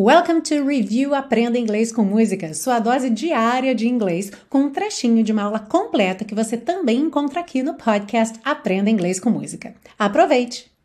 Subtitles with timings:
[0.00, 5.24] Welcome to Review Aprenda Inglês com Música, sua dose diária de inglês, com um trechinho
[5.24, 9.74] de uma aula completa que você também encontra aqui no podcast Aprenda Inglês com Música.
[9.98, 10.77] Aproveite!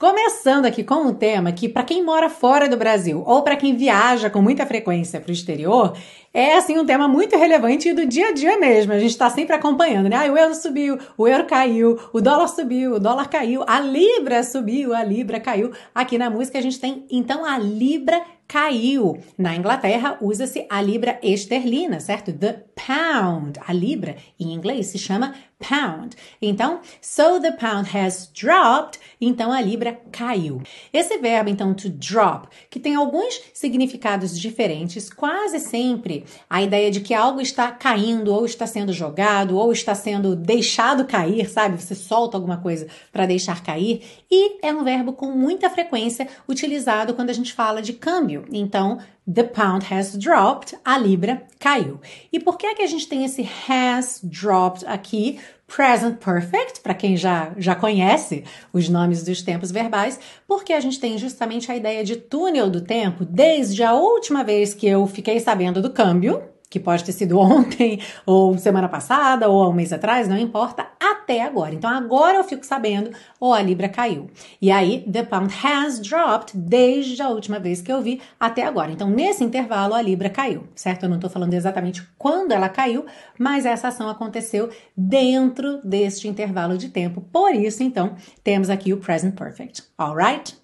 [0.00, 3.74] Começando aqui com um tema que, para quem mora fora do Brasil ou para quem
[3.74, 5.92] viaja com muita frequência para o exterior,
[6.32, 8.92] é assim um tema muito relevante e do dia a dia mesmo.
[8.92, 10.14] A gente está sempre acompanhando, né?
[10.14, 14.44] Ah, o euro subiu, o euro caiu, o dólar subiu, o dólar caiu, a libra
[14.44, 15.72] subiu, a libra caiu.
[15.92, 19.18] Aqui na música a gente tem então a libra caiu.
[19.36, 22.32] Na Inglaterra usa-se a libra esterlina, certo?
[22.32, 23.60] The pound.
[23.66, 26.16] A libra em inglês se chama pound.
[26.40, 30.62] Então, so the pound has dropped, então a libra caiu.
[30.92, 37.00] Esse verbo então to drop, que tem alguns significados diferentes, quase sempre a ideia de
[37.00, 41.80] que algo está caindo ou está sendo jogado ou está sendo deixado cair, sabe?
[41.80, 47.14] Você solta alguma coisa para deixar cair e é um verbo com muita frequência utilizado
[47.14, 48.37] quando a gente fala de câmbio.
[48.52, 48.98] Então,
[49.32, 52.00] the pound has dropped, a libra caiu.
[52.32, 55.38] E por que é que a gente tem esse has dropped aqui?
[55.66, 60.98] Present perfect, para quem já, já conhece os nomes dos tempos verbais, porque a gente
[60.98, 65.38] tem justamente a ideia de túnel do tempo desde a última vez que eu fiquei
[65.38, 69.92] sabendo do câmbio, que pode ter sido ontem, ou semana passada, ou há um mês
[69.92, 71.74] atrás, não importa, até agora.
[71.74, 74.30] Então agora eu fico sabendo, ou a Libra caiu.
[74.60, 78.90] E aí, the pound has dropped desde a última vez que eu vi até agora.
[78.90, 81.04] Então, nesse intervalo, a Libra caiu, certo?
[81.04, 83.06] Eu não estou falando exatamente quando ela caiu,
[83.38, 87.20] mas essa ação aconteceu dentro deste intervalo de tempo.
[87.20, 89.84] Por isso, então, temos aqui o present perfect.
[89.96, 90.56] Alright?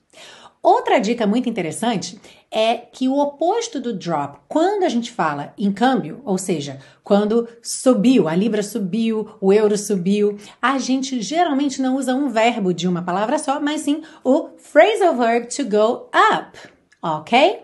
[0.64, 2.18] Outra dica muito interessante
[2.50, 7.46] é que o oposto do drop, quando a gente fala em câmbio, ou seja, quando
[7.62, 12.88] subiu, a libra subiu, o euro subiu, a gente geralmente não usa um verbo de
[12.88, 16.58] uma palavra só, mas sim o phrasal verb to go up,
[17.02, 17.60] ok?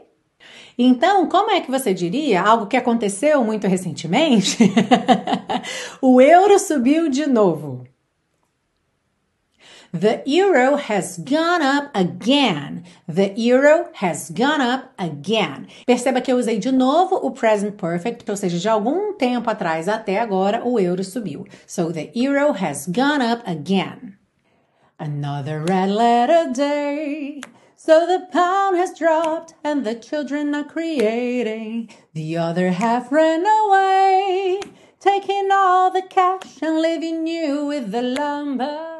[0.76, 4.58] Então, como é que você diria algo que aconteceu muito recentemente?
[6.02, 7.83] o euro subiu de novo.
[9.92, 12.84] The euro has gone up again.
[13.08, 15.67] The euro has gone up again.
[15.84, 19.89] Perceba que eu usei de novo o present perfect, ou seja, de algum tempo atrás
[19.89, 21.45] até agora o euro subiu.
[21.67, 24.17] So the euro has gone up again.
[24.96, 27.40] Another red letter day.
[27.74, 31.89] So the pound has dropped and the children are creating.
[32.14, 34.61] The other half ran away,
[35.01, 38.99] taking all the cash and leaving you with the lumber.